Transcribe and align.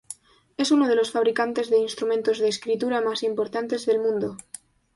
Es 0.57 0.71
uno 0.71 0.87
de 0.87 0.95
los 0.95 1.11
fabricantes 1.11 1.69
de 1.69 1.77
instrumentos 1.77 2.39
de 2.39 2.47
escritura 2.47 3.01
más 3.01 3.21
importantes 3.21 3.85
del 3.85 3.99
mundo. 3.99 4.35